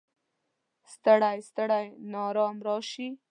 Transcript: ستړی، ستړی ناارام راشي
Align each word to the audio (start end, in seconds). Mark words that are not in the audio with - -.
ستړی، 0.93 1.37
ستړی 1.49 1.85
ناارام 2.11 2.57
راشي 2.67 3.07